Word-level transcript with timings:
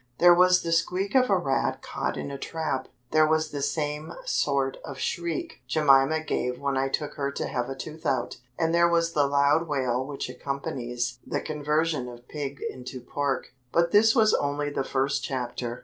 There 0.17 0.33
was 0.33 0.63
the 0.63 0.71
squeak 0.71 1.13
of 1.13 1.29
a 1.29 1.37
rat 1.37 1.83
caught 1.83 2.17
in 2.17 2.31
a 2.31 2.37
trap; 2.39 2.87
there 3.11 3.27
was 3.27 3.51
the 3.51 3.61
same 3.61 4.11
sort 4.25 4.77
of 4.83 4.97
shriek 4.97 5.61
Jemima 5.67 6.21
gave 6.23 6.59
when 6.59 6.75
I 6.75 6.89
took 6.89 7.13
her 7.17 7.29
to 7.33 7.45
have 7.45 7.69
a 7.69 7.75
tooth 7.75 8.03
out; 8.03 8.37
and 8.57 8.73
there 8.73 8.89
was 8.89 9.13
the 9.13 9.27
loud 9.27 9.67
wail 9.67 10.03
which 10.03 10.27
accompanies 10.27 11.19
the 11.23 11.39
conversion 11.39 12.07
of 12.09 12.27
pig 12.27 12.63
into 12.67 12.99
pork. 12.99 13.53
But 13.71 13.91
this 13.91 14.15
was 14.15 14.33
only 14.33 14.71
the 14.71 14.83
first 14.83 15.23
chapter. 15.23 15.79